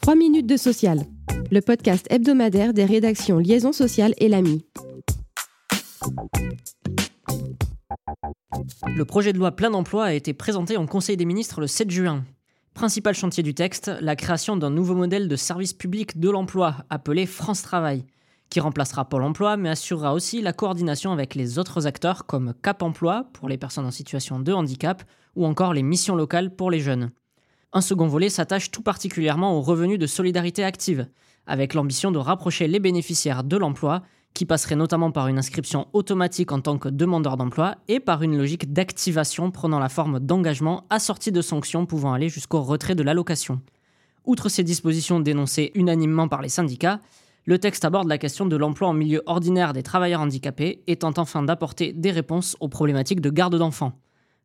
[0.00, 1.00] 3 minutes de social,
[1.50, 4.64] le podcast hebdomadaire des rédactions Liaison sociale et l'AMI.
[8.96, 11.90] Le projet de loi plein emploi a été présenté en Conseil des ministres le 7
[11.90, 12.24] juin.
[12.74, 17.26] Principal chantier du texte, la création d'un nouveau modèle de service public de l'emploi appelé
[17.26, 18.04] France Travail,
[18.48, 22.82] qui remplacera Pôle Emploi mais assurera aussi la coordination avec les autres acteurs comme Cap
[22.82, 25.02] Emploi pour les personnes en situation de handicap
[25.36, 27.10] ou encore les missions locales pour les jeunes.
[27.72, 31.06] Un second volet s'attache tout particulièrement aux revenus de solidarité active,
[31.46, 34.02] avec l'ambition de rapprocher les bénéficiaires de l'emploi,
[34.34, 38.36] qui passerait notamment par une inscription automatique en tant que demandeur d'emploi et par une
[38.36, 43.60] logique d'activation prenant la forme d'engagement assorti de sanctions pouvant aller jusqu'au retrait de l'allocation.
[44.24, 47.00] Outre ces dispositions dénoncées unanimement par les syndicats,
[47.44, 51.18] le texte aborde la question de l'emploi en milieu ordinaire des travailleurs handicapés et tente
[51.18, 53.92] enfin d'apporter des réponses aux problématiques de garde d'enfants.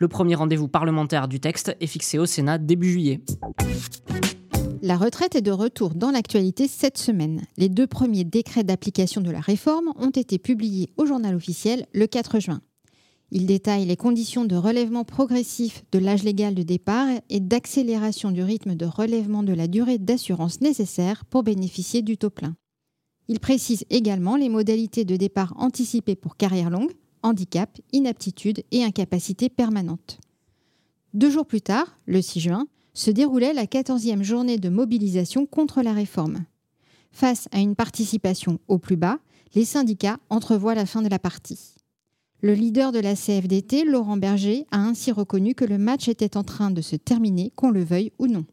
[0.00, 3.20] Le premier rendez-vous parlementaire du texte est fixé au Sénat début juillet.
[4.80, 7.42] La retraite est de retour dans l'actualité cette semaine.
[7.56, 12.06] Les deux premiers décrets d'application de la réforme ont été publiés au journal officiel le
[12.06, 12.60] 4 juin.
[13.32, 18.44] Ils détaillent les conditions de relèvement progressif de l'âge légal de départ et d'accélération du
[18.44, 22.54] rythme de relèvement de la durée d'assurance nécessaire pour bénéficier du taux plein.
[23.26, 29.48] Ils précisent également les modalités de départ anticipé pour carrière longue, handicap, inaptitude et incapacité
[29.48, 30.18] permanente.
[31.14, 35.82] Deux jours plus tard, le 6 juin, se déroulait la 14e journée de mobilisation contre
[35.82, 36.44] la réforme.
[37.12, 39.18] Face à une participation au plus bas,
[39.54, 41.74] les syndicats entrevoient la fin de la partie.
[42.40, 46.44] Le leader de la CFDT, Laurent Berger, a ainsi reconnu que le match était en
[46.44, 48.44] train de se terminer, qu'on le veuille ou non.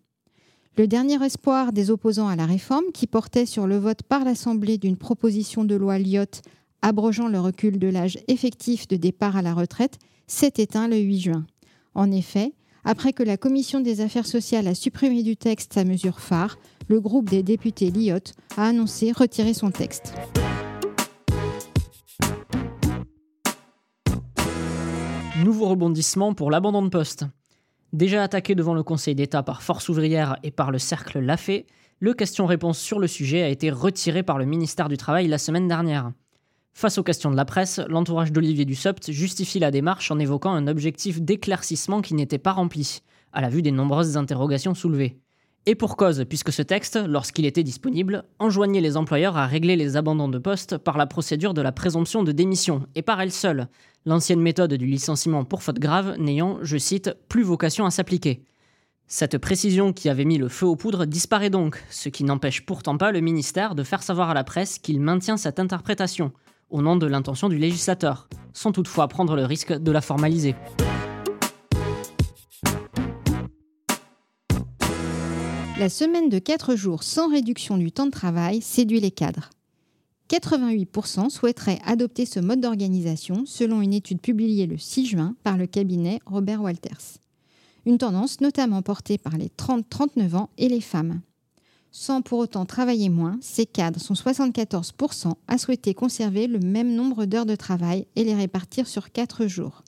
[0.77, 4.77] Le dernier espoir des opposants à la réforme, qui portait sur le vote par l'Assemblée
[4.77, 6.41] d'une proposition de loi Lyotte
[6.85, 9.97] abrogeant le recul de l'âge effectif de départ à la retraite,
[10.27, 11.45] s'est éteint le 8 juin.
[11.95, 16.19] En effet, après que la Commission des affaires sociales a supprimé du texte sa mesure
[16.19, 20.13] phare, le groupe des députés Lyotte a annoncé retirer son texte.
[25.43, 27.25] Nouveau rebondissement pour l'abandon de poste.
[27.93, 31.65] Déjà attaqué devant le Conseil d'État par Force ouvrière et par le Cercle Lafay,
[31.99, 35.67] le question-réponse sur le sujet a été retiré par le ministère du Travail la semaine
[35.67, 36.11] dernière.
[36.77, 40.67] Face aux questions de la presse, l'entourage d'Olivier Dussopt justifie la démarche en évoquant un
[40.67, 42.99] objectif d'éclaircissement qui n'était pas rempli,
[43.31, 45.17] à la vue des nombreuses interrogations soulevées.
[45.67, 49.95] Et pour cause, puisque ce texte, lorsqu'il était disponible, enjoignait les employeurs à régler les
[49.95, 53.69] abandons de poste par la procédure de la présomption de démission, et par elle seule,
[54.05, 58.43] l'ancienne méthode du licenciement pour faute grave n'ayant, je cite, plus vocation à s'appliquer.
[59.07, 62.97] Cette précision qui avait mis le feu aux poudres disparaît donc, ce qui n'empêche pourtant
[62.97, 66.33] pas le ministère de faire savoir à la presse qu'il maintient cette interprétation,
[66.69, 70.55] au nom de l'intention du législateur, sans toutefois prendre le risque de la formaliser.
[75.77, 79.49] La semaine de 4 jours sans réduction du temps de travail séduit les cadres.
[80.29, 85.67] 88% souhaiteraient adopter ce mode d'organisation selon une étude publiée le 6 juin par le
[85.67, 87.19] cabinet Robert Walters.
[87.85, 91.21] Une tendance notamment portée par les 30-39 ans et les femmes.
[91.97, 97.23] Sans pour autant travailler moins, ces cadres sont 74% à souhaiter conserver le même nombre
[97.23, 99.81] d'heures de travail et les répartir sur 4 jours.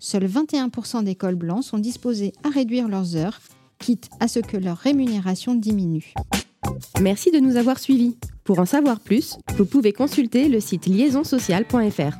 [0.00, 3.38] Seuls 21% des cols blancs sont disposés à réduire leurs heures,
[3.78, 6.14] quitte à ce que leur rémunération diminue.
[7.00, 8.16] Merci de nous avoir suivis.
[8.42, 12.16] Pour en savoir plus, vous pouvez consulter le site liaisonsocial.fr.